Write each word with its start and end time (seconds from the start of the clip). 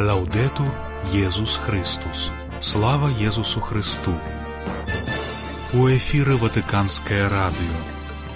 Лаўдету 0.00 0.64
Езус 1.14 1.56
Христус. 1.56 2.32
Слава 2.60 3.10
Езусу 3.10 3.60
Христу. 3.60 4.18
У 5.72 5.86
эфіры 5.86 6.34
Ватыканскае 6.34 7.28
радыё. 7.30 7.78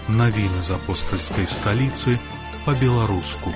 Навіны 0.06 0.62
з 0.62 0.70
апостальскай 0.78 1.50
сталіцы 1.50 2.14
па-беларуску. 2.62 3.50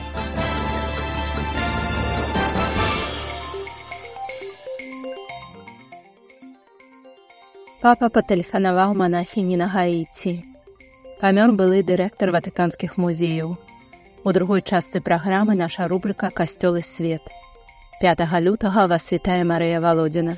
Папа 7.82 8.09
патэлефанаваў 8.11 8.98
манахіні 8.98 9.61
на 9.62 9.71
гаіці. 9.71 10.43
Памёр 11.23 11.55
былы 11.55 11.87
дырэктар 11.87 12.34
ватыканскіх 12.34 12.98
музеяў. 12.98 13.55
У 14.25 14.32
другой 14.34 14.66
частцы 14.66 14.98
праграмы 14.98 15.55
наша 15.55 15.87
рубрыка 15.87 16.34
касцёлы 16.34 16.83
свет. 16.83 17.23
5 18.02 18.19
лютага 18.41 18.88
вас 18.88 19.06
святая 19.06 19.45
Марыя 19.45 19.79
Володзіна. 19.80 20.34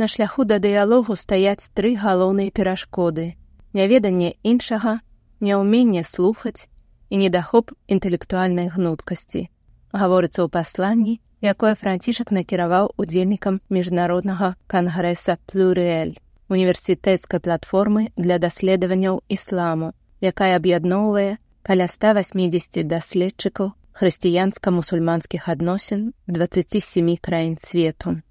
На 0.00 0.08
шляху 0.08 0.44
да 0.48 0.56
дыялогу 0.56 1.16
стаяць 1.20 1.68
тры 1.76 1.92
галоўныя 2.00 2.48
перашкоды: 2.48 3.36
няведанне 3.76 4.40
іншага, 4.42 5.04
няўменне 5.44 6.00
слухаць 6.00 6.64
і 7.12 7.20
недахоп 7.20 7.76
інтэлектуальнай 7.92 8.72
гнуткасці. 8.72 9.52
Гаворыцца 9.92 10.40
ў 10.44 10.48
пасланні, 10.48 11.20
якое 11.44 11.76
францішак 11.76 12.32
накіраваў 12.32 12.96
удзельнікам 12.96 13.60
міжнароднага 13.68 14.56
кангрэса 14.64 15.36
плюрэль 15.44 16.16
універсітэцкай 16.48 17.40
платформы 17.44 18.12
для 18.16 18.40
даследаванняў 18.40 19.20
ісламу, 19.28 19.92
якая 20.24 20.56
аб'ядноўвае 20.56 21.36
каля 21.66 21.88
180 21.90 22.86
даследчыкаў 22.86 23.72
хрысціянска-мусульманскіх 23.98 25.48
адносін 25.50 26.12
27 26.30 27.16
краін 27.18 27.56
свету. 27.58 28.22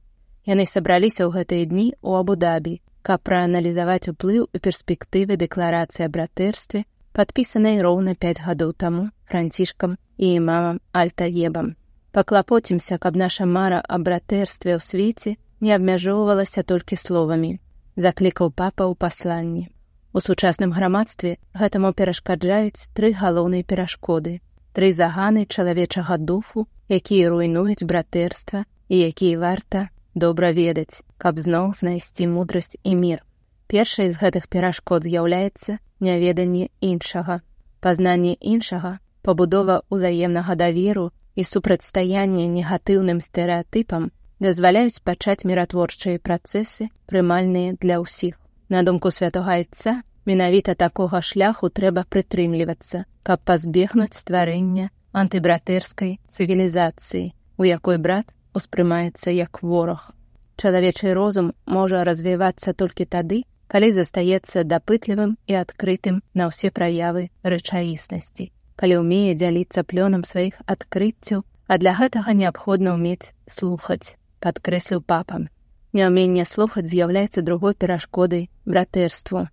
Яны 0.47 0.63
сабраліся 0.63 1.27
ў 1.27 1.35
гэтыя 1.35 1.67
дні 1.67 1.87
ў 1.99 2.23
Абу-дабі, 2.23 2.79
каб 3.03 3.19
прааналізаваць 3.27 4.07
уплыў 4.13 4.47
у 4.47 4.57
перспектывы 4.63 5.35
дэкларацыі 5.35 6.07
братэрстве, 6.15 6.85
падпісанай 7.11 7.83
роўна 7.83 8.15
5 8.15 8.39
гадоў 8.47 8.71
таму 8.71 9.03
францішкам 9.27 9.99
і 10.15 10.31
імамам 10.39 10.79
альтаебам. 10.95 11.75
Паклапоцімся, 12.15 12.95
каб 12.97 13.19
наша 13.19 13.43
мара 13.43 13.83
аб 13.83 14.07
братэрстве 14.07 14.79
ў 14.79 14.79
свеце 14.79 15.35
не 15.59 15.75
абмяжоўвалася 15.75 16.63
толькі 16.63 16.95
словамі, 16.95 17.59
заклікаў 17.99 18.55
папа 18.55 18.87
ў 18.87 18.95
пасланні. 18.95 19.74
У 20.15 20.21
сучасным 20.23 20.71
грамадстве 20.71 21.31
гэтаму 21.59 21.89
перашкаджаюць 21.99 22.87
тры 22.95 23.07
галоўныя 23.21 23.67
перашкоды, 23.71 24.39
тры 24.71 24.91
заганы 24.95 25.41
чалавечага 25.43 26.15
дуфу, 26.29 26.63
якія 26.87 27.31
руйнуюць 27.33 27.83
братэрства 27.83 28.61
і 28.87 28.99
якія 29.11 29.39
варта 29.41 29.81
добра 30.15 30.51
ведаць, 30.55 31.03
каб 31.17 31.41
зноў 31.43 31.73
знайсці 31.81 32.29
мудрасць 32.31 32.79
і 32.79 32.95
мір. 33.01 33.19
Першай 33.67 34.07
з 34.07 34.21
гэтых 34.23 34.47
перашкод 34.47 35.03
з'яўляецца 35.03 35.77
няведанне 35.99 36.69
іншага. 36.79 37.41
Пазнанне 37.83 38.37
іншага, 38.39 38.93
пабудова 39.19 39.81
ўзаемнага 39.91 40.55
даверу 40.55 41.09
і 41.35 41.43
супрацьстаянне 41.43 42.47
негатыўным 42.55 43.19
стэеатыпам 43.19 44.07
дазваляюць 44.39 45.03
пачаць 45.03 45.43
міратворчыя 45.43 46.23
працэсы, 46.23 46.87
прымальныя 47.11 47.75
для 47.83 47.99
ўсіх. 47.99 48.39
На 48.69 48.83
думку 48.83 49.11
святого 49.11 49.51
айца, 49.51 50.01
менавіта 50.25 50.73
такога 50.73 51.21
шляху 51.21 51.69
трэба 51.69 52.05
прытрымлівацца, 52.09 53.05
каб 53.21 53.43
пазбегнуць 53.45 54.17
стварэння 54.17 54.89
антыбратэрскай 55.13 56.17
цывілізацыі, 56.33 57.29
у 57.61 57.63
якой 57.69 57.97
брат 58.01 58.33
успрымаецца 58.57 59.29
як 59.29 59.61
вораг. 59.61 60.09
Чалавечы 60.57 61.13
розум 61.13 61.53
можа 61.65 62.03
развівацца 62.03 62.73
толькі 62.73 63.05
тады, 63.05 63.43
калі 63.67 63.91
застаецца 63.93 64.63
дапытлівым 64.65 65.37
і 65.45 65.61
адкрытым 65.61 66.21
на 66.33 66.49
ўсе 66.49 66.71
праявы 66.73 67.29
рэчаіснасці, 67.43 68.49
калі 68.81 69.01
ўмее 69.05 69.33
дзяліцца 69.37 69.85
плёнам 69.85 70.25
сваіх 70.25 70.57
адкрыццяў, 70.65 71.45
а 71.67 71.77
для 71.77 71.93
гэтага 71.97 72.33
неабходна 72.33 72.97
ўмець 72.97 73.33
слухаць, 73.45 74.17
падкрэсліў 74.41 75.05
папам. 75.05 75.49
Няўменне 75.95 76.43
слухаць 76.43 76.87
з'яўляецца 76.91 77.41
другой 77.41 77.73
перашкодай 77.73 78.49
братэрству. 78.65 79.47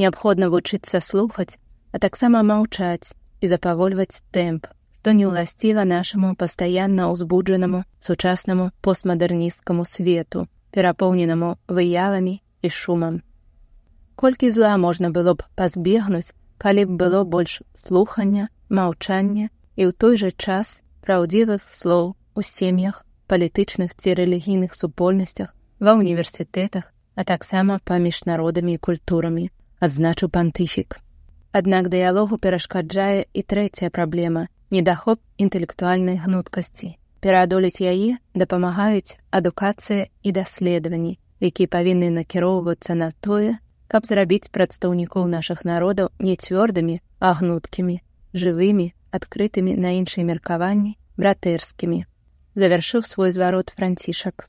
Неабходна 0.00 0.48
вучыцца 0.52 1.00
слухаць, 1.04 1.58
а 1.92 2.00
таксама 2.00 2.40
маўчаць 2.42 3.12
і 3.40 3.50
запавольваць 3.52 4.22
тэмп, 4.32 4.70
што 5.02 5.12
не 5.18 5.26
ўласціва 5.26 5.82
нашаму 5.82 6.28
пастаянна 6.40 7.10
ўзбуджанаму 7.10 7.82
сучаснаму 8.06 8.70
постмадэрністкаму 8.86 9.84
свету, 9.84 10.46
перапоўненаму 10.70 11.48
выявамі 11.66 12.34
і 12.38 12.68
шумам. 12.70 13.16
Колькі 14.14 14.50
зла 14.54 14.76
можна 14.78 15.10
было 15.10 15.34
б 15.34 15.42
пазбегнуць, 15.58 16.30
калі 16.62 16.84
б 16.86 16.96
было 17.02 17.24
больш 17.26 17.58
слухання, 17.74 18.46
маўчання 18.70 19.50
і 19.74 19.82
ў 19.88 19.92
той 19.92 20.14
жа 20.22 20.30
час 20.30 20.78
праўдзівых 21.02 21.66
слоў 21.74 22.14
у 22.38 22.40
сем'ях, 22.46 23.02
палітычных 23.26 23.98
ці 23.98 24.14
рэлігійных 24.22 24.78
супольнасцях, 24.78 25.50
ва 25.82 25.98
ўніверсітэтах, 25.98 26.86
а 27.18 27.24
таксама 27.26 27.82
паміж 27.84 28.22
народамі 28.30 28.78
і 28.78 28.82
культурамі, 28.86 29.50
адзначыў 29.82 30.30
пантыфік. 30.30 31.02
Аднак 31.50 31.90
дыялогу 31.92 32.38
перашкаджае 32.38 33.26
і 33.34 33.40
трэцяя 33.42 33.90
праблема 33.90 34.46
недахоп 34.70 35.18
інтэлектуальнай 35.36 36.22
гнуткасці. 36.22 36.94
Пераадолець 37.20 37.82
яе 37.82 38.16
дапамагаюць 38.34 39.18
адукацыя 39.30 40.06
і 40.22 40.32
даследаванні, 40.38 41.18
якія 41.42 41.68
павінны 41.74 42.08
накіроўвацца 42.14 42.94
на 42.94 43.10
тое, 43.20 43.58
каб 43.90 44.06
зрабіць 44.06 44.50
прадстаўнікоў 44.54 45.28
нашых 45.34 45.66
народаў 45.68 46.08
не 46.18 46.38
цвёрдымі, 46.38 47.02
а 47.18 47.34
гнуткімі, 47.38 47.98
жывымі, 48.32 48.86
адкрытымі 49.10 49.76
на 49.76 49.92
іншыя 49.98 50.24
меркаванні 50.30 50.96
братэрскімі. 51.18 52.06
Завяршыў 52.54 53.04
свой 53.04 53.30
зварот 53.36 53.74
францішак. 53.76 54.48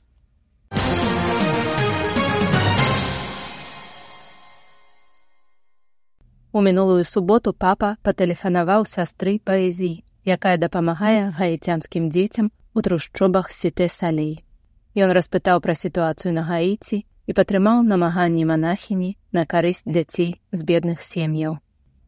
У 6.54 6.60
мінулую 6.62 7.02
суботу 7.02 7.50
папа 7.52 7.88
патэлефанаваў 8.06 8.84
сястры 8.86 9.32
паэзіі, 9.48 10.04
якая 10.34 10.52
дапамагае 10.64 11.34
гаіцянскім 11.38 12.04
дзецям 12.14 12.50
у 12.78 12.84
трушчобах 12.86 13.50
сіте 13.50 13.88
салей. 13.94 14.46
Ён 14.94 15.10
распытаў 15.18 15.58
пра 15.64 15.74
сітуацыю 15.74 16.30
на 16.36 16.46
гаіці 16.50 17.00
і 17.02 17.36
падтрымаў 17.40 17.82
намаганні 17.90 18.46
манахіні 18.52 19.10
на 19.34 19.44
карысць 19.50 19.82
дзяцей 19.82 20.30
з 20.52 20.62
бедных 20.62 21.02
сем'яў. 21.02 21.58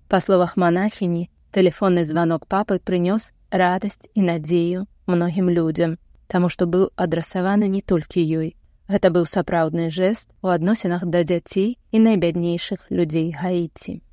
Па 0.07 0.23
словах 0.23 0.55
манахіні, 0.55 1.27
тэлефонны 1.51 2.07
званок 2.07 2.47
папы 2.47 2.79
прынёс 2.79 3.33
радасць 3.51 4.07
і 4.15 4.31
надзею 4.31 4.87
многім 5.11 5.51
людзям, 5.51 5.99
таму 6.31 6.55
што 6.55 6.71
быў 6.71 6.95
адрасаваны 6.95 7.67
не 7.67 7.83
толькі 7.83 8.23
ёй. 8.23 8.55
Гэта 8.87 9.11
быў 9.11 9.27
сапраўдны 9.27 9.91
жэст 9.91 10.31
у 10.39 10.55
адносінах 10.55 11.03
да 11.11 11.27
дзяцей 11.27 11.79
і 11.91 11.99
найбяднейшых 11.99 12.87
людзей 12.95 13.35
гаіці. 13.35 14.06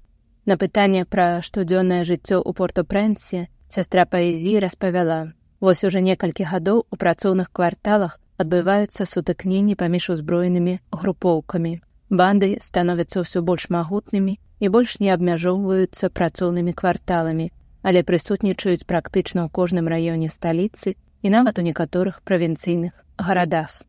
На 0.45 0.57
пытанне 0.59 1.05
пра 1.05 1.39
штодзённае 1.39 2.03
жыццё 2.03 2.43
ў 2.43 2.51
порто-прэнсе 2.57 3.47
сястра 3.71 4.03
паэзіі 4.03 4.59
распавяла: 4.59 5.31
Вось 5.63 5.83
уже 5.87 6.01
некалькі 6.03 6.43
гадоў 6.51 6.83
у 6.91 6.95
працоўных 7.03 7.47
кварталах 7.59 8.19
адбываюцца 8.43 9.07
сутыкненні 9.07 9.79
паміж 9.79 10.09
узброенымі 10.15 10.75
групоўкамі. 10.91 11.73
Банды 12.11 12.49
становяцца 12.67 13.23
ўсё 13.23 13.39
больш 13.47 13.69
магутнымі 13.71 14.35
і 14.59 14.69
больш 14.75 14.99
не 14.99 15.15
абмяжоўваюцца 15.15 16.11
працоўнымі 16.19 16.75
кварталамі, 16.75 17.47
але 17.81 18.03
прысутнічаюць 18.03 18.83
практычна 18.83 19.47
ў 19.47 19.49
кожным 19.49 19.87
раёне 19.87 20.27
сталіцы 20.27 20.99
і 21.23 21.27
нават 21.31 21.59
у 21.59 21.67
некаторых 21.71 22.19
правінцыйных 22.27 22.91
гарадах. 23.17 23.79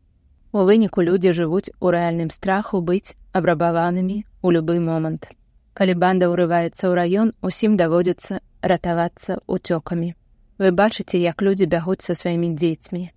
У 0.55 0.63
выніку 0.63 1.03
людзі 1.03 1.35
жывуць 1.35 1.75
у 1.83 1.91
рэальным 1.91 2.31
страху 2.31 2.79
быць 2.79 3.19
абрабаванымі 3.35 4.23
ў 4.39 4.47
любы 4.55 4.79
момант. 4.79 5.35
Калі 5.75 5.93
банда 5.99 6.31
ўрываецца 6.31 6.87
ў 6.87 6.93
раён, 6.95 7.31
усім 7.43 7.75
даводзіцца 7.75 8.39
ратавацца 8.63 9.43
ўцёкамі. 9.43 10.15
Вы 10.55 10.71
бачыце, 10.71 11.19
як 11.19 11.43
людзі 11.43 11.67
бягуць 11.67 11.99
са 11.99 12.15
сваімі 12.15 12.55
дзецьмі. 12.55 13.11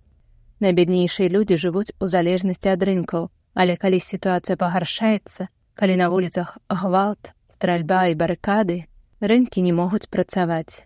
Найбяднейшыя 0.59 1.31
людзі 1.31 1.55
жывуць 1.55 1.95
у 2.03 2.09
залежнасці 2.11 2.75
ад 2.75 2.83
рынкаў, 2.83 3.29
але 3.55 3.79
калі 3.79 4.03
сітуацыя 4.03 4.59
пагаршаецца, 4.59 5.47
калі 5.79 5.95
на 6.03 6.11
вуліцах 6.11 6.57
гвалт, 6.67 7.31
стральба 7.55 8.01
і 8.11 8.19
барыкады, 8.19 8.77
рынкі 9.23 9.63
не 9.63 9.71
могуць 9.71 10.11
працаваць. 10.11 10.83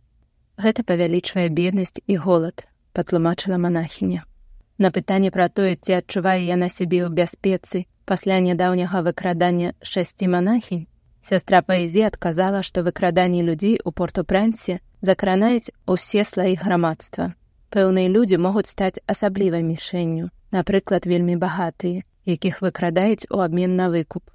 Гэта 0.61 0.85
павялічвае 0.85 1.49
беднасць 1.49 1.97
і 2.05 2.21
голад, 2.21 2.69
патлумачыла 2.93 3.57
манахіня. 3.57 4.29
На 4.77 4.93
пытанне 4.93 5.33
пра 5.33 5.49
тое, 5.49 5.73
ці 5.73 5.97
адчувае 6.05 6.45
яна 6.45 6.69
сябе 6.69 7.01
ў 7.01 7.09
бяспецы 7.09 7.85
пасля 8.05 8.37
нядаўняга 8.45 9.01
выкрадання 9.01 9.73
шасці 9.81 10.29
манахінь, 10.29 10.85
Сястра 11.23 11.61
паэзіі 11.63 12.09
адказала, 12.11 12.63
што 12.67 12.83
выкраданні 12.83 13.43
людзей 13.47 13.79
у 13.87 13.95
порто-прэнсе 13.95 14.79
закранаюць 15.01 15.71
усе 15.87 16.25
слаі 16.27 16.59
грамадства. 16.59 17.31
Пэўныя 17.71 18.11
людзі 18.11 18.37
могуць 18.43 18.67
стаць 18.67 18.99
асаблівай 19.07 19.63
мішэнню, 19.63 20.27
напрыклад, 20.51 21.07
вельмі 21.07 21.39
багатыя, 21.39 22.03
якіх 22.27 22.59
выкрадаюць 22.61 23.31
у 23.31 23.39
абмен 23.39 23.79
на 23.79 23.87
выкуп. 23.89 24.27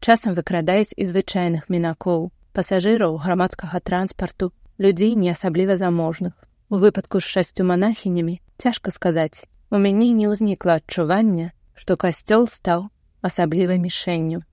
Часам 0.00 0.38
выкрадаюць 0.38 0.94
і 0.94 1.04
звычайных 1.10 1.66
мінакоў, 1.68 2.30
пасажыраў 2.54 3.18
грамадскага 3.26 3.80
транспарту, 3.80 4.52
людзей 4.78 5.14
не 5.18 5.34
асабліва 5.34 5.76
заможных. 5.76 6.32
У 6.70 6.78
выпадку 6.78 7.20
з 7.20 7.26
шасцю 7.26 7.66
манахінямі 7.66 8.40
цяжка 8.58 8.90
сказаць, 8.90 9.46
у 9.70 9.78
мяне 9.82 10.12
не 10.14 10.30
ўзнікла 10.30 10.78
адчування, 10.78 11.50
што 11.74 11.98
касцёл 11.98 12.46
стаў 12.46 12.86
асаблівай 13.20 13.82
мішэнню. 13.82 14.46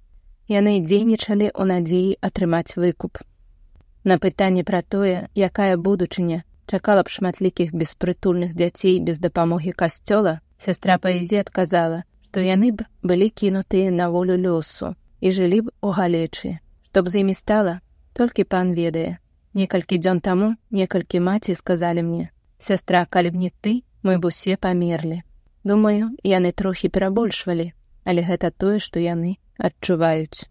Яны 0.53 0.73
дзейнічалі 0.85 1.47
ў 1.50 1.63
надзеі 1.69 2.17
атрымаць 2.27 2.77
выкуп. 2.77 3.17
На 4.03 4.17
пытанне 4.23 4.63
пра 4.67 4.81
тое, 4.95 5.13
якая 5.33 5.77
будучыня 5.77 6.44
чакала 6.67 7.03
б 7.07 7.13
шматлікіх 7.13 7.73
беспрытульных 7.73 8.53
дзяцей 8.53 9.00
без 9.07 9.17
дапамогі 9.23 9.73
касцёла, 9.81 10.33
сястра 10.65 10.97
паэзі 11.05 11.41
адказала, 11.41 12.03
што 12.27 12.44
яны 12.45 12.71
б 12.71 12.85
былі 13.01 13.29
кінутыя 13.41 13.89
на 13.91 14.09
волю 14.13 14.38
лёсу 14.45 14.94
і 15.21 15.31
жылі 15.38 15.59
б 15.65 15.73
у 15.81 15.94
галечы, 15.97 16.59
што 16.85 17.03
б 17.03 17.13
з 17.13 17.23
імі 17.23 17.35
стала, 17.39 17.79
толькі 18.13 18.45
пан 18.55 18.73
ведае. 18.77 19.17
Некалькі 19.53 19.97
дзён 20.01 20.19
таму 20.21 20.55
некалькі 20.69 21.19
маці 21.19 21.55
сказалі 21.55 22.03
мне: 22.09 22.29
сястра, 22.59 23.05
калі 23.05 23.33
б 23.33 23.45
не 23.45 23.51
ты, 23.61 23.81
мы 24.03 24.17
б 24.19 24.29
усе 24.33 24.57
памерлі. 24.57 25.23
Думаю, 25.63 26.11
яны 26.23 26.51
трохі 26.51 26.89
перабольшвалі, 26.89 27.71
але 28.03 28.21
гэта 28.21 28.51
тое, 28.51 28.79
што 28.79 29.00
яны 29.00 29.38
адчуваюць. 29.57 30.47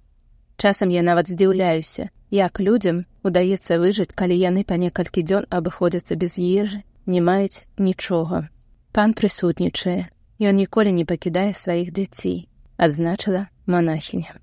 Часам 0.56 0.90
я 0.90 1.02
нават 1.02 1.28
здзіўляюся, 1.28 2.10
як 2.30 2.60
людзям 2.60 3.04
удаецца 3.22 3.78
выжыць, 3.82 4.14
калі 4.14 4.36
яны 4.38 4.64
па 4.64 4.76
некалькі 4.76 5.22
дзён 5.22 5.46
абыходзяцца 5.50 6.14
без 6.16 6.38
ежы, 6.38 6.82
не 7.06 7.20
маюць 7.20 7.66
нічога. 7.78 8.48
Пан 8.92 9.14
прысутнічае, 9.14 10.08
ён 10.38 10.54
ніколі 10.56 10.92
не 10.92 11.04
пакідае 11.04 11.50
сваіх 11.54 11.92
дзяцей, 11.92 12.48
адзначыла 12.76 13.48
монахіня. 13.66 14.38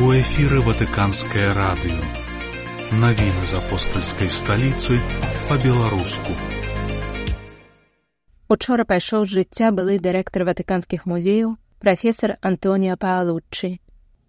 У 0.00 0.12
эфіры 0.16 0.62
ватыканскае 0.64 1.52
радыё. 1.52 2.00
Навіны 2.90 3.44
з 3.46 3.54
апостальскай 3.58 4.30
сталіцы 4.30 4.96
па-беларуску. 5.48 6.32
Учора 8.48 8.86
пайшоў 8.88 9.26
з 9.26 9.40
жыцця 9.40 9.70
былы 9.70 9.98
дырэктар 10.02 10.42
ватыканскіх 10.48 11.04
музеяў 11.06 11.52
прафесор 11.80 12.36
Антоніа 12.44 12.94
Паалуччы. 13.00 13.80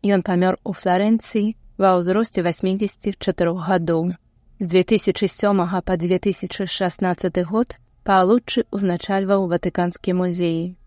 Ён 0.07 0.23
памёр 0.23 0.55
у 0.63 0.71
Флорэнцыі 0.71 1.55
ва 1.75 1.99
ўзросце 1.99 2.39
84 2.47 3.51
гадоў. 3.67 4.15
З 4.63 4.67
2007 4.71 5.59
па 5.83 5.97
2016 5.99 7.43
год 7.51 7.75
Паалуччы 8.07 8.63
ўзначальваў 8.71 9.51
ватыканскі 9.51 10.15
музеі. 10.15 10.79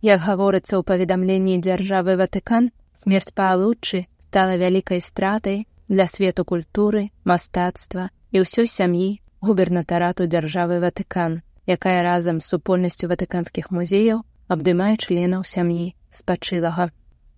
Як 0.00 0.24
гаворыцца 0.24 0.80
ў 0.80 0.82
паведамленні 0.88 1.60
дзяржавы 1.60 2.16
Ватыкан, 2.16 2.72
смерць 2.96 3.36
Паалуччы 3.36 4.08
стала 4.32 4.56
вялікай 4.56 5.04
стратай 5.04 5.68
для 5.88 6.08
свету 6.08 6.48
культуры, 6.48 7.12
мастацтва 7.28 8.08
і 8.32 8.48
ўсёй 8.48 8.64
сям'і 8.64 9.20
губернатарату 9.44 10.24
дзяржавы 10.24 10.80
Ватыкан 10.80 11.44
якая 11.68 12.00
разам 12.02 12.40
з 12.40 12.48
супольнасцю 12.48 13.12
ватыканскіх 13.12 13.68
музеяў 13.68 14.24
абдымае 14.48 14.96
членаў 14.96 15.44
сям'і 15.44 15.92
спачылага. 16.14 16.90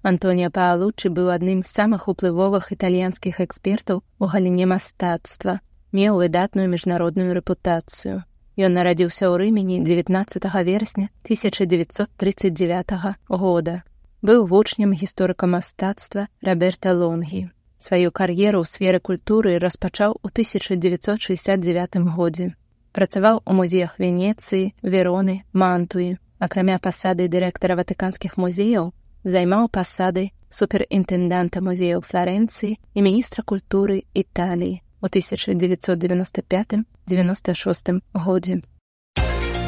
Антонія 0.03 0.51
Паалучы 0.51 1.11
быў 1.13 1.29
адным 1.35 1.63
з 1.63 1.71
самых 1.79 2.09
уплывовых 2.13 2.73
італьянскіх 2.73 3.41
экспертаў 3.45 4.03
у 4.19 4.29
галіне 4.33 4.67
мастацтва, 4.73 5.61
меў 5.93 6.21
выдатную 6.23 6.67
міжнародную 6.73 7.37
рэпутацыю. 7.37 8.25
Ён 8.57 8.71
нарадзіўся 8.77 9.29
ў 9.29 9.35
рымені 9.43 9.77
19 9.85 10.49
верасня 10.69 11.09
1939 11.25 12.95
года. 13.29 13.83
Быў 14.23 14.47
вучнем 14.47 14.93
гісторыка 14.93 15.47
мастацтва 15.47 16.29
Раберта 16.41 16.93
Лонгі. 16.93 17.49
Сваю 17.79 18.13
кар'еру 18.13 18.65
ў 18.65 18.67
сферы 18.69 19.01
культуры 19.01 19.59
распачаў 19.59 20.17
у 20.23 20.29
1969 20.29 22.01
годзе 22.17 22.55
працаваў 22.93 23.43
у 23.47 23.55
музеях 23.55 23.99
венецыі 24.03 24.73
вероны 24.83 25.43
мантуі 25.53 26.17
акрамя 26.41 26.81
пасады 26.83 27.29
дырэктара 27.29 27.77
ватыканскіх 27.79 28.37
музеяў 28.41 28.91
займаў 29.25 29.69
пасады 29.69 30.33
суперінтэнданта 30.51 31.61
музеяў 31.61 32.01
флоренцыі 32.03 32.77
і 32.77 33.01
міністра 33.07 33.45
культуры 33.45 34.03
італіі 34.15 34.81
у 35.01 35.07
1995 35.07 36.81
96 37.07 37.89
годзе. 38.13 38.61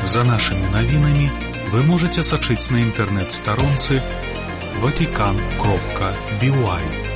За 0.05 0.25
нашымі 0.25 0.67
навінамі 0.73 1.29
вы 1.73 1.85
можете 1.87 2.27
сачыць 2.27 2.71
на 2.75 2.83
інтэрнэт-старонцы 2.83 4.03
ватикан 4.83 5.39
кропка 5.61 6.11
бівай 6.41 7.12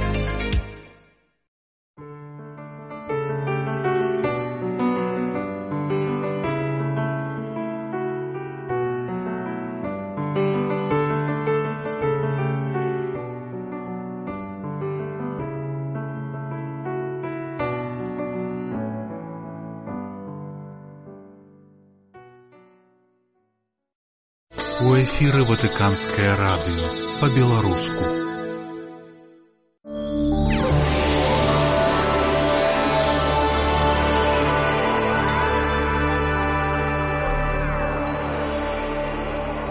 эфіры 25.75 25.75
ватыканскае 25.75 26.35
радыё 26.35 26.87
па-беларуску. 27.19 28.03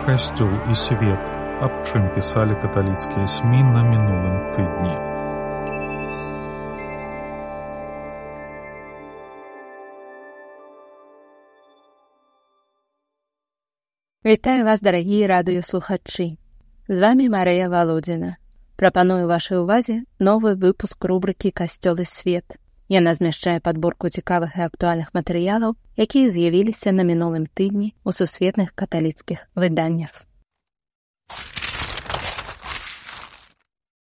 Касцёл 0.05 0.51
і 0.71 0.75
свет, 0.75 1.25
аб 1.63 1.73
чым 1.87 2.13
пісалі 2.15 2.55
каталіцкія 2.61 3.27
смі 3.27 3.63
на 3.63 3.83
мінулым 3.83 4.53
тыдні. 4.53 5.04
Вітаю 14.26 14.66
вас, 14.66 14.82
дарагія 14.82 15.28
радыёслухачы. 15.28 16.38
З 16.88 17.00
вами 17.00 17.30
Марыя 17.30 17.70
Валодзіна. 17.70 18.38
Прапаную 18.76 19.28
вашай 19.30 19.62
увазе 19.62 20.02
новы 20.18 20.58
выпуск 20.58 20.98
рубрыкі 21.06 21.54
касцёлы 21.54 22.10
свет. 22.10 22.58
Яна 22.90 23.14
змяшчае 23.14 23.62
падборку 23.62 24.10
цікавых 24.10 24.58
і 24.58 24.66
актуальных 24.66 25.14
матэрыялаў, 25.14 25.78
якія 25.94 26.34
з'явіліся 26.34 26.90
на 26.90 27.06
мінулым 27.06 27.46
тыдні 27.46 27.94
ў 28.02 28.10
сусветных 28.18 28.74
каталіцкіх 28.74 29.46
выданнях. 29.54 30.26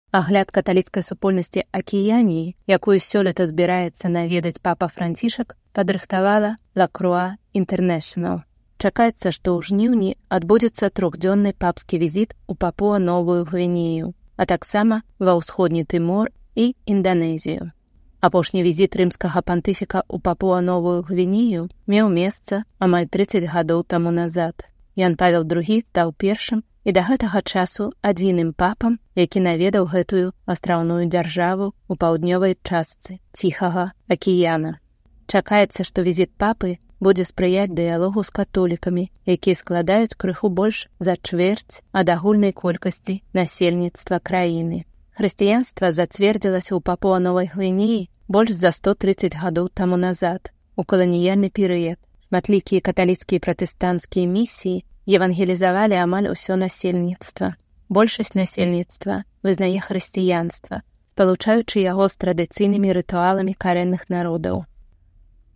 Агляд 0.09 0.49
каталіцкай 0.49 1.05
супольнасці 1.05 1.69
акіяніі, 1.69 2.57
якую 2.65 2.97
сёлета 2.97 3.45
збіраецца 3.45 4.09
наведаць 4.09 4.57
папа 4.57 4.89
францішак, 4.89 5.61
падрыхтавала 5.77 6.57
Лакруа 6.73 7.37
International. 7.53 8.48
Чакаецца, 8.79 9.31
што 9.35 9.59
ў 9.59 9.67
жніўні 9.67 10.11
адбудзецца 10.31 10.91
трохдзённы 10.95 11.51
папскі 11.63 11.99
візіт 11.99 12.35
у 12.47 12.55
папуа 12.55 13.03
новую 13.03 13.43
гвінею, 13.43 14.15
а 14.39 14.47
таксама 14.47 15.03
ва 15.19 15.35
ўсходні 15.39 15.83
тымор 15.83 16.31
і 16.55 16.67
інданезію. 16.87 17.75
Апошні 18.23 18.63
візіт 18.63 18.95
рымскага 18.99 19.43
пантыфіка 19.43 20.07
ў 20.07 20.23
папуа 20.23 20.63
новую 20.63 21.03
гвінею 21.11 21.67
меў 21.91 22.07
месца 22.15 22.63
амаль 22.79 23.11
30 23.11 23.51
гадоў 23.51 23.83
таму 23.83 24.15
назад. 24.15 24.67
Ян 24.95 25.19
павел 25.19 25.43
другі 25.43 25.83
стаў 25.91 26.15
першым 26.15 26.63
і 26.87 26.95
да 26.95 27.03
гэтага 27.07 27.43
часу 27.43 27.93
адзіным 28.03 28.55
папам, 28.55 28.99
які 29.15 29.43
наведаў 29.43 29.91
гэтую 29.91 30.35
астраўную 30.47 31.07
дзяржаву 31.11 31.75
ў 31.91 31.95
паўднёвай 31.99 32.55
частцы 32.63 33.19
ціхага 33.35 33.91
акіяна. 34.07 34.79
Чакаецца, 35.27 35.83
што 35.83 36.07
візіт 36.07 36.31
папы 36.39 36.79
будзе 37.01 37.25
спрыяць 37.25 37.71
дыялогу 37.71 38.25
з 38.25 38.31
католікамі, 38.31 39.11
якія 39.27 39.55
складаюць 39.55 40.19
крыху 40.19 40.49
больш 40.49 40.89
за 40.99 41.15
чвэрць 41.17 41.83
ад 41.93 42.11
агульнай 42.11 42.53
колькасці 42.53 43.23
насельніцтва 43.33 44.19
краіны. 44.19 44.85
Хрысціянства 45.19 45.93
зацвердзілася 45.93 46.75
ў 46.75 46.81
папуа 46.83 47.19
новай 47.19 47.51
гвінеі 47.51 48.09
больш 48.29 48.53
за 48.55 48.71
130 48.73 49.35
гадоў 49.35 49.71
таму 49.75 49.97
назад 49.97 50.53
у 50.77 50.85
каланіяльны 50.85 51.51
перыяд. 51.51 51.99
Шматлікія 52.29 52.85
каталіцкія 52.85 53.41
пратэстанцкія 53.41 54.29
місіі 54.29 54.85
евангелізавалі 55.09 55.97
амаль 55.97 56.29
усё 56.29 56.61
насельніцтва. 56.61 57.57
Большасць 57.89 58.37
насельніцтва 58.37 59.25
вызнае 59.43 59.81
хрысціянства, 59.81 60.85
спалучаючы 61.17 61.81
яго 61.81 62.05
з 62.13 62.21
традыцыйнымі 62.21 62.93
рытуаламі 62.93 63.57
карэнных 63.57 64.05
народаў. 64.13 64.69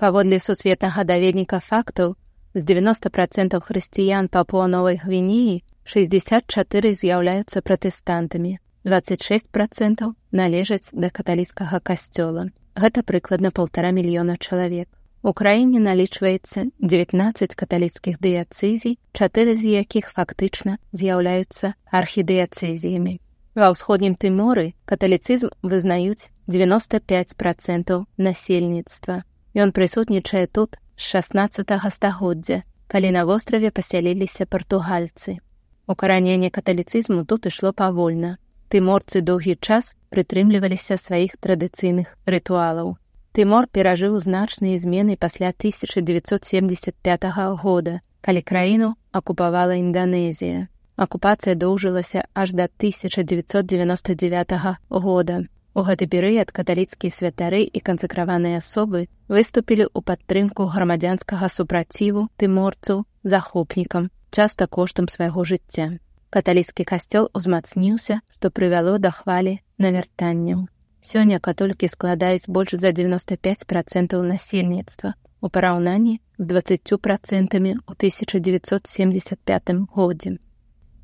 Паводле 0.03 0.41
сусветнага 0.43 1.05
даведніка 1.07 1.61
фактаў, 1.63 2.17
з 2.59 2.65
90% 2.67 3.61
хрысціян 3.63 4.27
папуа 4.27 4.67
новай 4.67 4.99
гвінеі 4.99 5.63
64 5.93 6.91
з'яўляюцца 7.03 7.63
пратэстантамі, 7.63 8.59
26% 8.83 10.11
належаць 10.33 10.91
да 10.91 11.13
каталіцкага 11.21 11.79
касцёла. 11.79 12.51
Гэта 12.75 13.07
прыкладна 13.07 13.55
полтора 13.55 13.95
мільёна 13.95 14.35
чалавек. 14.43 14.91
У 15.23 15.31
краіне 15.31 15.79
налічваецца 15.79 16.67
19 16.83 17.55
каталіцкіх 17.55 18.19
дыяцызій, 18.19 18.99
чатыры 19.15 19.55
з 19.55 19.79
якіх 19.87 20.11
фактычна 20.11 20.79
з'яўляюцца 20.91 21.75
архідыяцызіямі. 21.95 23.21
Ва 23.55 23.71
ўсходнім 23.71 24.19
тыморы 24.19 24.75
каталіцызм 24.83 25.55
вызнаюць 25.63 26.35
95% 26.51 28.03
насельніцтва. 28.19 29.23
Ён 29.55 29.73
прысутнічае 29.77 30.47
тут 30.47 30.79
з 30.97 31.03
16 31.03 31.73
стагоддзя, 31.97 32.63
калі 32.87 33.11
на 33.17 33.25
востраве 33.25 33.71
пасяліліся 33.71 34.47
партугальцы. 34.47 35.39
Укараненне 35.87 36.51
каталіцызму 36.51 37.25
тут 37.25 37.47
ішло 37.47 37.73
павольна. 37.73 38.39
Тыморцы 38.73 39.21
доўгі 39.21 39.57
час 39.61 39.95
прытрымліваліся 40.09 40.97
сваіх 40.97 41.37
традыцыйных 41.37 42.17
рытуалаў. 42.25 42.97
Тымор 43.33 43.69
перажыў 43.69 44.19
значныя 44.21 44.79
змены 44.79 45.17
пасля 45.17 45.53
1975 45.53 47.25
года, 47.65 48.01
калі 48.21 48.41
краіну 48.43 48.95
акупавала 49.13 49.75
Інданезія 49.77 50.69
акупацыя 50.97 51.55
доўжылася 51.55 52.25
аж 52.35 52.53
да 52.53 52.65
1999 52.65 54.53
года. 54.91 55.45
У 55.75 55.83
гэты 55.89 56.07
перыяд 56.13 56.53
каталіцкія 56.53 57.15
святары 57.17 57.63
і 57.65 57.81
кансакраваныя 57.81 58.61
асобы 58.61 59.09
выступілі 59.33 59.89
ў 59.89 60.05
падтрымку 60.05 60.69
грамадзянскага 60.75 61.49
супраціву 61.49 62.29
тыморцаў 62.37 63.07
захопнікам, 63.25 64.11
часта 64.31 64.67
коштам 64.67 65.09
свайго 65.09 65.45
жыцця. 65.49 65.97
Каталіцкі 66.29 66.85
касцёл 66.85 67.31
узмацніўся, 67.33 68.21
што 68.37 68.51
прывяло 68.51 68.99
да 68.99 69.11
хвалі 69.17 69.57
навяртанняў. 69.79 70.69
Сёння 71.01 71.41
католькі 71.41 71.89
складаюць 71.89 72.49
больш 72.49 72.77
за 72.77 72.93
95 72.93 73.67
процентаў 73.67 74.23
насельніцтва 74.29 75.15
у 75.41 75.49
параўнанні 75.49 76.21
з 76.39 76.45
20 76.53 77.01
процентамі 77.01 77.75
ў 77.75 77.97
1975 77.97 79.89
годзе. 79.97 80.37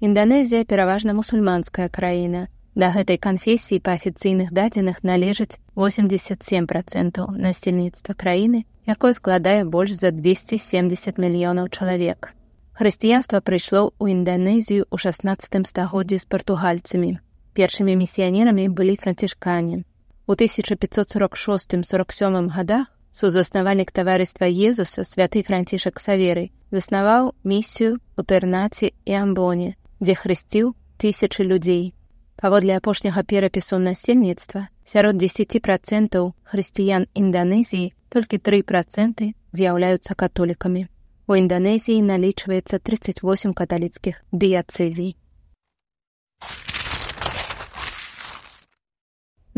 Інданезія 0.00 0.64
пераважна 0.64 1.16
мусульманская 1.16 1.88
краіна. 1.88 2.46
Да 2.78 2.94
гэтай 2.94 3.18
канфесіі 3.18 3.82
па 3.82 3.98
афіцыйных 3.98 4.54
дадзеных 4.54 5.02
належыць 5.02 5.58
87% 5.74 7.26
насельніцтва 7.34 8.14
краіны, 8.14 8.70
якое 8.86 9.18
складае 9.18 9.66
больш 9.66 9.98
за 9.98 10.14
270 10.14 11.18
мільёнаў 11.18 11.74
чалавек. 11.74 12.38
Хрысціянства 12.78 13.42
прыйшло 13.42 13.90
ў 13.98 14.14
Інданезію 14.14 14.86
ў 14.86 14.94
16 14.94 15.66
стагоддзі 15.66 16.22
з 16.22 16.30
партугальцамі. 16.30 17.18
Першымі 17.58 17.98
місіянерамі 17.98 18.70
былі 18.70 18.94
францішкане. 18.94 19.82
У 20.30 20.38
1546-47 20.38 21.82
годах 22.54 22.86
сузаснавальнік 23.10 23.90
таварыства 23.90 24.46
Езуса 24.46 25.02
святы 25.02 25.42
францішак 25.42 25.98
Саверы 25.98 26.54
заснаваў 26.70 27.34
місію 27.42 27.98
ў 28.14 28.22
тэрнаце 28.22 28.94
і 29.02 29.12
амбоне, 29.18 29.74
дзе 29.98 30.14
хрысціў 30.14 30.78
тысячы 31.02 31.42
людзей. 31.42 31.97
Паводле 32.38 32.76
апошняга 32.76 33.22
перапісу 33.22 33.78
насельніцтва 33.82 34.68
сярод 34.86 35.16
10 35.18 35.58
процентаў 35.58 36.34
хрысціян 36.46 37.06
Інданезіі 37.10 37.90
толькі 38.14 38.38
тры 38.38 38.60
проценты 38.62 39.34
з'яўляюцца 39.50 40.14
католікамі. 40.14 40.86
У 41.26 41.34
Інданезіі 41.34 42.02
налічваецца 42.02 42.78
38 42.78 43.54
каталіцкіх 43.58 44.22
дыяцызій. 44.30 45.16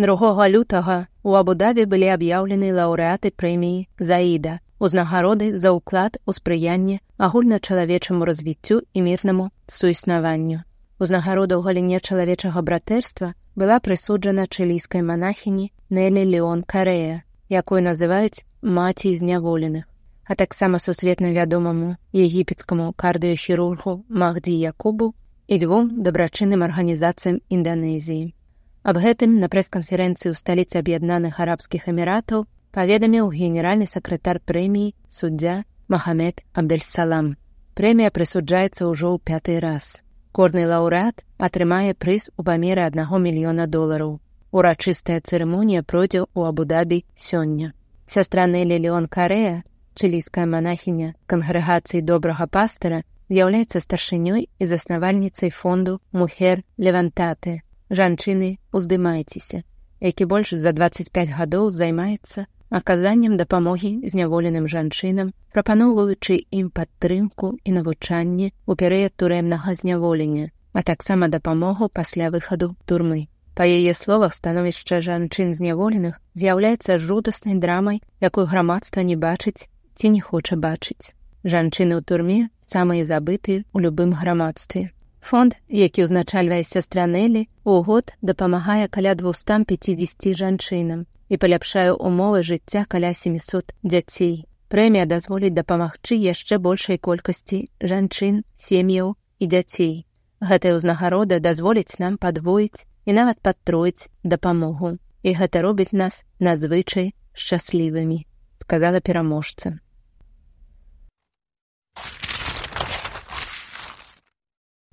Другога 0.00 0.48
лютага 0.48 0.96
у 1.22 1.36
Абудаві 1.36 1.84
былі 1.84 2.08
аб'яўлены 2.16 2.72
лаўрэаты 2.72 3.36
прэміі 3.36 3.92
Заіда 4.00 4.56
узнагароды 4.80 5.52
за 5.60 5.76
ўклад 5.76 6.16
у 6.24 6.32
спрыянне 6.32 7.04
агульначалавечаму 7.20 8.24
развіццю 8.24 8.80
і 8.96 9.04
мірнаму 9.04 9.52
суіснаванню. 9.68 10.64
Узнагарода 11.00 11.56
ў 11.56 11.64
галіне 11.64 11.98
чалавечага 12.04 12.60
братэрства 12.60 13.32
была 13.56 13.80
прысуджана 13.80 14.44
чылійскай 14.44 15.00
манахіні 15.00 15.72
Нелі 15.88 16.24
Леон 16.28 16.60
Карея, 16.60 17.24
якую 17.48 17.80
называюць 17.80 18.44
маці 18.60 19.16
зняволеных, 19.16 19.88
а 20.28 20.36
таксама 20.36 20.76
сусветна 20.76 21.32
вядомаму 21.32 21.96
егіпецкаму 22.12 22.92
кардыёхірургу 23.00 23.94
Магдзі 24.12 24.58
Якубу 24.60 25.16
і 25.48 25.56
дзвюм 25.56 25.88
дабрачынным 26.04 26.68
арганізацыям 26.68 27.40
Інданезіі. 27.48 28.36
Аб 28.84 29.00
гэтым 29.00 29.40
на 29.40 29.48
прэс-канферэнцыі 29.48 30.28
ў 30.30 30.36
сталіцы 30.36 30.84
аб'яднаных 30.84 31.40
арабскіх 31.40 31.88
эміратаў 31.88 32.44
паведаміў 32.76 33.32
генеральны 33.32 33.88
сакратар 33.88 34.44
прэміі 34.44 34.92
суддзя 35.08 35.64
Махамед 35.88 36.44
Абдельсалам. 36.52 37.40
Прэмія 37.72 38.12
прысуджаецца 38.12 38.84
ўжо 38.84 39.16
ў 39.16 39.18
пяты 39.24 39.56
раз. 39.64 40.04
Корны 40.32 40.66
лаўрэат 40.70 41.24
атрымае 41.46 41.94
прыз 41.94 42.30
у 42.38 42.44
памеры 42.46 42.82
аднаго 42.86 43.18
мільёна 43.18 43.66
долараў. 43.66 44.20
Урачыстая 44.50 45.18
цырымонія 45.20 45.82
пройдзе 45.82 46.20
ў 46.22 46.40
Абудабі 46.50 46.98
сёння. 47.16 47.72
Сястра 48.06 48.46
Нелі 48.46 48.78
Леон 48.84 49.06
Карея, 49.06 49.62
чылійская 49.94 50.46
манахіня 50.46 51.14
кангрэгацыі 51.26 52.02
добрага 52.02 52.46
пастара, 52.46 53.02
з'яўляецца 53.30 53.82
старшынёй 53.82 54.46
і 54.58 54.64
заснавальніцай 54.66 55.50
фонду 55.50 55.98
Мухер 56.12 56.62
Левантаты. 56.78 57.62
Жанчыны, 57.90 58.58
уздымайцеся, 58.70 59.62
які 59.98 60.24
больш 60.30 60.54
за 60.54 60.70
25 60.72 61.34
гадоў 61.34 61.70
займаецца 61.74 62.46
аказаннем 62.70 63.36
дапамогі 63.36 63.90
зняволеным 64.12 64.68
жанчынам, 64.70 65.34
прапаноўваючы 65.52 66.38
ім 66.54 66.70
падтрымку 66.70 67.58
і 67.64 67.74
навучанне 67.76 68.48
ў 68.66 68.72
перыяд 68.78 69.12
турэмнага 69.18 69.74
зняволення, 69.74 70.50
а 70.72 70.82
таксама 70.82 71.28
дапамогу 71.28 71.90
пасля 71.90 72.30
выхаду 72.30 72.76
турмы. 72.86 73.26
Па 73.58 73.66
яе 73.66 73.92
словах 73.92 74.32
становішча 74.38 75.02
жанчын 75.02 75.52
зняволеных 75.58 76.22
з'яўляецца 76.38 76.96
жудаснай 77.02 77.58
драмай, 77.58 78.00
якую 78.22 78.46
грамадства 78.46 79.02
не 79.02 79.16
бачыць 79.16 79.66
ці 79.98 80.08
не 80.14 80.20
хоча 80.20 80.56
бачыць. 80.56 81.12
Жанчыны 81.44 81.98
ў 81.98 82.02
турме 82.06 82.40
самыя 82.70 83.04
забытыя 83.04 83.66
ў 83.74 83.78
любым 83.84 84.14
грамадстве. 84.14 84.94
Фонд, 85.20 85.58
які 85.68 86.06
ўзначальвае 86.06 86.64
сястранелі, 86.64 87.48
у 87.64 87.82
год 87.84 88.14
дапамагае 88.22 88.88
каля 88.88 89.12
250 89.14 90.32
жанчынам, 90.40 91.04
і 91.30 91.38
паляпшае 91.38 91.94
умовы 91.94 92.42
жыцця 92.42 92.84
каля 92.90 93.14
700 93.14 93.72
дзяцей. 93.86 94.44
Прэмія 94.70 95.06
дазволіць 95.06 95.54
дапамагчы 95.54 96.18
яшчэ 96.18 96.58
большай 96.58 96.98
колькасці 96.98 97.70
жанчын, 97.80 98.42
сем'яў 98.58 99.14
і 99.38 99.46
дзяцей. 99.46 99.94
Гэтая 100.42 100.74
ўзнагарода 100.78 101.38
дазволіць 101.38 101.98
нам 102.02 102.18
падвоіць 102.18 102.86
і 103.06 103.14
нават 103.14 103.38
падтроіць 103.42 104.10
дапамогу. 104.22 104.98
І 105.22 105.34
гэта 105.36 105.62
робіць 105.62 105.92
нас 105.92 106.24
надзвычай 106.40 107.12
шчаслівымі, 107.34 108.24
сказала 108.62 109.00
пераможца. 109.04 109.78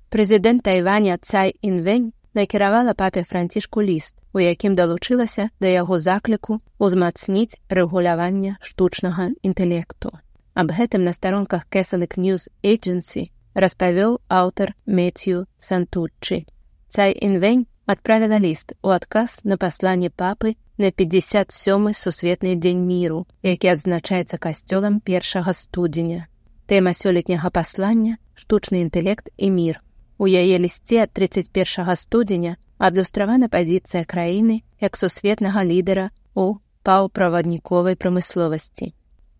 Прэзідэнт 0.08 0.64
Тайваня 0.64 1.18
Цай 1.20 1.52
Інвень 1.60 2.12
накіравала 2.34 2.94
папе 2.94 3.24
францішку 3.24 3.82
ліст, 3.82 4.14
у 4.32 4.40
якім 4.40 4.74
далучылася 4.74 5.48
да 5.60 5.68
яго 5.68 6.00
закліку 6.00 6.60
ўзмацніць 6.78 7.58
рэгуляванне 7.68 8.56
штучнага 8.60 9.30
інтэлекту. 9.42 10.12
Аб 10.54 10.72
гэтым 10.74 11.04
на 11.04 11.12
старонках 11.12 11.66
Кэсалык 11.70 12.18
News 12.18 12.50
Agency 12.62 13.30
распавёў 13.54 14.18
аўтар 14.28 14.74
Мецю 14.86 15.46
Сантуччы. 15.58 16.46
Цай 16.88 17.14
Інвень 17.14 17.66
адправіла 17.86 18.38
ліст 18.38 18.72
у 18.82 18.88
адказ 18.90 19.40
на 19.44 19.56
пасланне 19.56 20.10
папы 20.10 20.56
на 20.78 20.90
57 20.90 21.94
сусветны 21.94 22.54
дзень 22.54 22.86
міру, 22.86 23.26
які 23.42 23.74
адзначаецца 23.74 24.38
касцёлам 24.38 25.00
першага 25.00 25.52
студзеня. 25.52 26.26
Тэма 26.66 26.92
сёлетняга 26.92 27.50
паслання 27.50 28.18
штучны 28.34 28.84
інтэлект 28.84 29.32
і 29.36 29.50
мір 29.50 29.80
У 30.18 30.26
яе 30.26 30.58
лісце 30.58 31.06
31 31.06 31.96
студзеня 31.96 32.56
адлюстравана 32.78 33.46
пазіцыя 33.48 34.02
краіны 34.02 34.62
як 34.82 34.96
сусветнага 34.98 35.62
лідара 35.62 36.10
у 36.34 36.58
паўправадніковай 36.82 37.94
прамысловасці. 37.94 38.90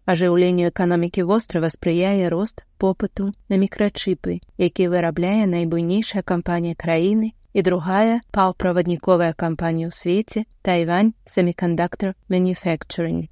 Ажыўленню 0.08 0.70
эканомікі 0.70 1.26
вострава 1.28 1.68
спрыяе 1.75 2.30
рост 2.32 2.62
попыту 2.78 3.35
на 3.50 3.58
мікрачыпы, 3.61 4.38
які 4.56 4.88
вырабляе 4.94 5.50
найбуйнейшая 5.50 6.23
кампанія 6.23 6.78
краіны 6.78 7.35
і 7.52 7.61
другая 7.66 8.23
паўправадніковая 8.30 9.35
кампанія 9.35 9.90
ў 9.90 9.92
свеце 9.92 10.47
Тайвань 10.62 11.12
Semiconductor 11.26 12.14
Manufacturing. 12.30 13.26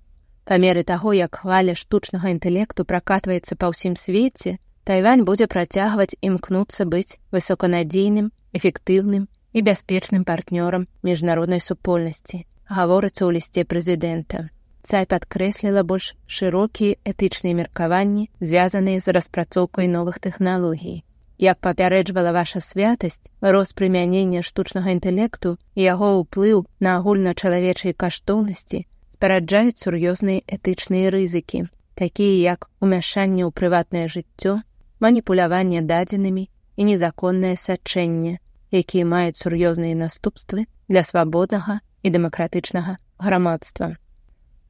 Па 0.44 0.58
меры 0.58 0.82
таго, 0.82 1.14
як 1.14 1.42
хваля 1.42 1.78
штучнага 1.78 2.34
інтэлекту 2.34 2.84
пракатваецца 2.84 3.54
па 3.54 3.70
ўсім 3.70 3.94
свеце, 3.94 4.58
Тайвань 4.86 5.24
будзе 5.26 5.46
працягваць 5.50 6.14
імкнуцца 6.22 6.84
быць 6.86 7.18
высоканадзейным, 7.34 8.30
эфектыўным 8.54 9.24
і 9.50 9.62
бяспечным 9.68 10.22
партнёрам 10.28 10.86
міжнароднай 11.02 11.58
супольнасці, 11.58 12.46
гаворыцца 12.70 13.26
ў 13.26 13.30
лісце 13.34 13.66
прэзідэнта. 13.66 14.46
Цай 14.86 15.08
падкрэсліла 15.10 15.82
больш 15.82 16.14
шырокія 16.30 17.02
этычныя 17.02 17.58
меркаванні, 17.58 18.30
звязаныя 18.38 19.02
з 19.02 19.10
распрацоўкай 19.16 19.90
новых 19.90 20.22
тэхналогій. 20.22 21.02
Як 21.42 21.58
папярэджвала 21.58 22.30
ваша 22.30 22.62
святасць, 22.62 23.26
рост 23.42 23.74
прымянення 23.74 24.46
штучнага 24.46 24.94
інтэлекту 24.94 25.58
і 25.74 25.82
яго 25.82 26.14
ўплыў 26.22 26.62
на 26.78 26.94
агульначалавечай 27.02 27.90
каштоўнасці 27.92 28.86
спараджаюць 29.16 29.82
сур'ёзныя 29.82 30.46
этычныя 30.46 31.10
рызыкі, 31.10 31.66
такія 31.98 32.54
як 32.54 32.70
умяшанне 32.78 33.42
ў 33.42 33.50
прыватнае 33.50 34.06
жыццё, 34.12 34.62
маніпуляванне 35.00 35.82
дадзенымі 35.82 36.48
і 36.76 36.82
незаконнае 36.84 37.56
сачэнне, 37.56 38.38
якія 38.72 39.04
маюць 39.04 39.40
сур'ёзныя 39.40 39.96
наступствы 39.96 40.66
для 40.88 41.02
свабоднага 41.02 41.80
і 42.02 42.10
дэмакратычнага 42.10 42.98
грамадства. 43.18 43.96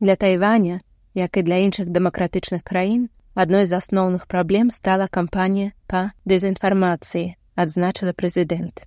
Для 0.00 0.16
Тайваня, 0.16 0.80
як 1.14 1.36
і 1.36 1.42
для 1.42 1.58
іншых 1.66 1.88
дэмакратычных 1.88 2.62
краін, 2.62 3.08
адной 3.34 3.66
з 3.66 3.76
асноўных 3.76 4.26
праблем 4.26 4.70
стала 4.70 5.08
кампанія 5.08 5.72
па 5.86 6.12
дэзінфармацыі, 6.24 7.36
адзначыла 7.56 8.12
прэзідэнт. 8.12 8.84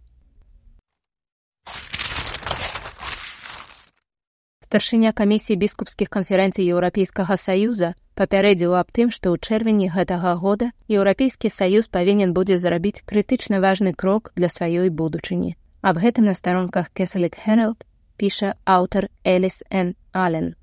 Старшыня 4.69 5.11
камісіі 5.17 5.55
біскупскіх 5.61 6.09
канферэнцый 6.13 6.67
еўрапейскага 6.69 7.37
саюза 7.41 7.87
папярэдзіў 8.21 8.75
аб 8.77 8.91
тым, 8.93 9.07
што 9.09 9.33
ў 9.33 9.41
чэрвені 9.41 9.87
гэтага 9.95 10.33
года 10.43 10.67
еўрапейскі 10.93 11.49
саюз 11.49 11.89
павінен 11.89 12.35
будзе 12.37 12.59
зарабіць 12.61 13.01
крытычна 13.11 13.63
важны 13.65 13.95
крок 13.97 14.29
для 14.35 14.45
сваёй 14.45 14.93
будучыні. 14.93 15.57
Аб 15.81 15.97
гэтым 16.05 16.29
на 16.29 16.37
старонках 16.37 16.93
Кесалік 16.93 17.39
Хэралд 17.41 17.81
піша 18.21 18.53
аўтар 18.61 19.09
Эліс 19.25 19.65
Н. 19.73 19.97
Ален. 20.13 20.53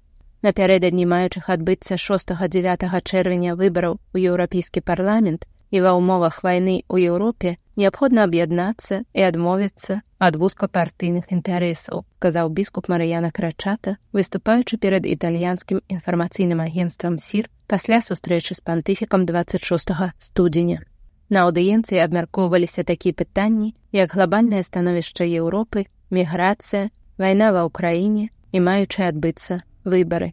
Напярэдадні 0.47 1.11
маючых 1.11 1.51
адбыцца 1.51 1.99
6-9 1.99 2.87
чэрвеня 3.03 3.59
выбараў 3.59 3.99
у 3.99 4.17
еўрапейскі 4.23 4.87
парламент 4.87 5.51
і 5.71 5.81
ва 5.85 5.93
ўмовах 5.99 6.43
вайны 6.47 6.83
ў 6.87 7.11
Еўропе 7.11 7.57
неабходна 7.77 8.25
аб'яднацца 8.25 9.03
і 9.13 9.21
адмовіцца 9.27 10.01
ад 10.19 10.37
вузкапартыйных 10.41 11.29
інтарэсаў, 11.33 12.05
казаў 12.19 12.49
біскуп 12.57 12.89
Марыяна 12.89 13.31
Крачата, 13.31 13.97
выступаючы 14.17 14.79
перад 14.81 15.05
італьянскім 15.05 15.83
інфармацыйным 15.89 16.63
агенствам 16.65 17.19
сір 17.19 17.51
пасля 17.67 18.01
сустрэчы 18.01 18.55
з 18.57 18.65
пантыфікам 18.65 19.27
26 19.27 19.93
студзеня. 20.19 20.81
На 21.29 21.45
аўдыенцыі 21.45 21.99
абмяркоўваліся 22.01 22.87
такія 22.87 23.13
пытанні, 23.13 23.75
як 23.93 24.15
глобальнае 24.15 24.63
становішча 24.63 25.27
Еўропы, 25.27 25.91
міграцыя, 26.11 26.89
вайна 27.19 27.51
ва 27.53 27.67
ўкраіне 27.67 28.31
і 28.53 28.59
маючы 28.63 29.03
адбыцца 29.11 29.67
выбары. 29.85 30.33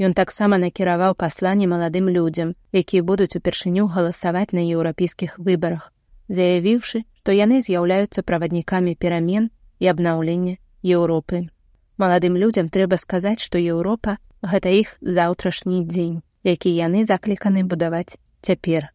Ён 0.00 0.14
таксама 0.16 0.56
накіраваў 0.56 1.12
пасланне 1.12 1.66
маладым 1.68 2.08
людзям, 2.08 2.56
якія 2.72 3.04
будуць 3.04 3.36
упершыню 3.36 3.84
галасаваць 3.92 4.56
на 4.56 4.64
еўрапейскіх 4.64 5.36
выбарах, 5.36 5.92
заявіўшы, 6.32 7.04
што 7.20 7.36
яны 7.36 7.60
з'яўляюцца 7.60 8.24
праваднікамі 8.24 8.96
перамен 8.96 9.50
і 9.78 9.92
абнаўлення 9.92 10.56
Еўропы. 10.82 11.52
Маладым 12.00 12.40
людзям 12.40 12.72
трэба 12.72 12.96
сказаць, 12.96 13.44
што 13.44 13.60
Еўропа 13.60 14.16
гэта 14.40 14.72
іх 14.72 14.96
заўтрашні 15.04 15.84
дзень, 15.84 16.24
які 16.48 16.72
яны 16.72 17.04
закліканы 17.04 17.68
будаваць 17.68 18.16
цяпер. 18.40 18.88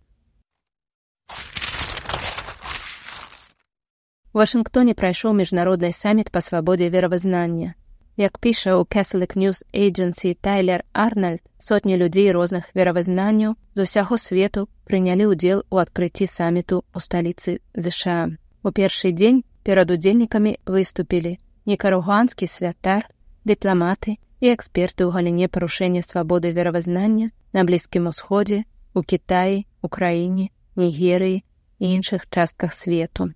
Вашынгтоне 4.33 4.97
прайшоў 4.97 5.37
міжнародны 5.37 5.93
саміт 5.93 6.33
па 6.33 6.41
свабодзе 6.41 6.89
веравызнання. 6.89 7.77
Як 8.17 8.39
піша 8.39 8.79
ў 8.79 8.87
Catholic 8.87 9.35
News 9.35 9.59
Agency 9.73 10.37
Тайлер 10.39 10.83
Арнальд, 10.93 11.43
сотні 11.59 11.97
людзей 11.99 12.31
розных 12.31 12.71
веравызнанняў 12.71 13.59
з 13.75 13.83
усяго 13.83 14.15
свету 14.15 14.69
прынялі 14.87 15.27
ўдзел 15.35 15.67
у 15.67 15.83
адкрыцці 15.83 16.23
саміту 16.23 16.87
ў 16.95 17.03
сталіцы 17.03 17.59
ЗША. 17.75 18.31
У 18.63 18.71
першы 18.71 19.11
дзень 19.11 19.43
перад 19.67 19.91
удзельнікамі 19.91 20.55
выступілі 20.63 21.35
некаруганскі 21.67 22.47
святар, 22.47 23.11
дыпламаты 23.43 24.15
і 24.39 24.47
эксперты 24.55 25.03
ў 25.03 25.11
галіне 25.11 25.51
парушэння 25.51 25.99
свабоды 25.99 26.55
веравызнання 26.55 27.35
на 27.51 27.67
блізкім 27.67 28.07
усходзе, 28.07 28.63
у 28.95 29.03
Кітаі, 29.03 29.67
Украіне, 29.83 30.55
Нігерыі 30.79 31.43
і 31.79 31.85
іншых 31.99 32.31
частках 32.31 32.71
свету. 32.71 33.35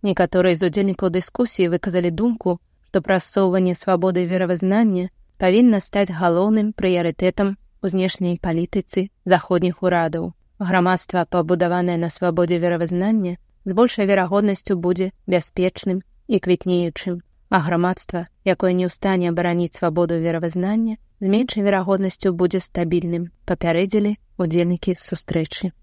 Некаторыя 0.00 0.56
з 0.56 0.72
удзельнікаў 0.72 1.12
дыскусіі 1.12 1.68
выказалі 1.68 2.08
думку, 2.08 2.60
што 2.96 3.02
прасоўванне 3.04 3.74
свабоды 3.76 4.22
веравызнання 4.24 5.10
павінна 5.42 5.80
стаць 5.84 6.16
галоўным 6.18 6.68
прыярытэтам 6.72 7.48
у 7.84 7.90
знешняй 7.92 8.38
палітыцы 8.40 9.12
заходніх 9.28 9.82
урадаў. 9.84 10.32
Грамадства, 10.56 11.26
пабудаванае 11.28 11.96
на 12.00 12.08
свабодзе 12.08 12.56
веравызнання, 12.56 13.36
з 13.68 13.76
большай 13.76 14.08
верагоднасцю 14.08 14.78
будзе 14.80 15.10
бяспечным 15.28 16.00
і 16.26 16.40
квітнеючым, 16.40 17.20
а 17.52 17.60
грамадства, 17.60 18.32
якое 18.48 18.72
не 18.72 18.88
ў 18.88 18.90
стане 18.96 19.28
абараніць 19.28 19.76
свабоду 19.76 20.16
веравызнання, 20.16 20.96
з 21.20 21.26
меншай 21.28 21.68
верагоднасцю 21.68 22.32
будзе 22.32 22.64
стабільным, 22.64 23.28
папярэдзілі 23.44 24.16
удзельнікі 24.40 24.96
сустрэчы. 24.96 25.76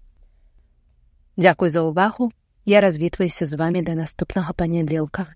Дзякуй 1.38 1.70
за 1.70 1.86
ўвагу, 1.86 2.34
я 2.66 2.82
развітваюся 2.82 3.46
з 3.46 3.54
вами 3.54 3.86
да 3.86 3.94
наступнага 3.94 4.50
панядзелка. 4.50 5.30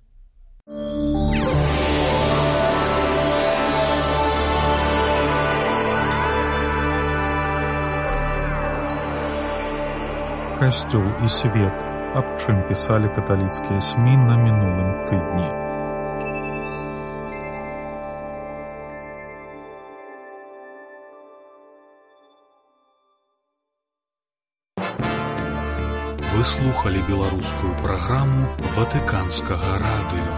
Касцёл 10.59 11.07
і 11.23 11.29
свет, 11.31 11.87
аб 12.18 12.27
чым 12.42 12.66
пісалі 12.66 13.07
каталіцкія 13.14 13.79
СМі 13.79 14.16
на 14.18 14.35
мінулым 14.35 14.90
тыдні. 15.07 15.47
Вы 26.35 26.42
слухали 26.42 27.07
беларускую 27.07 27.79
праграму 27.79 28.51
ватыканскага 28.75 29.79
радыё. 29.87 30.35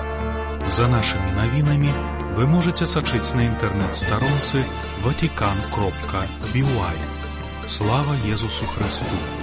За 0.69 0.85
нашымі 0.85 1.33
навінамі 1.33 1.97
вы 2.37 2.45
можете 2.45 2.85
сачыць 2.85 3.33
на 3.33 3.49
інтэрнэт-старонцы 3.49 4.69
ватикан 5.01 5.57
кропка 5.73 6.29
бівай. 6.53 6.99
Слава 7.67 8.21
Езусу 8.29 8.67
Христу! 8.77 9.40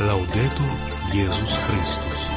Лаўдету 0.00 0.62
Езус 1.12 1.58
Христус. 1.66 2.28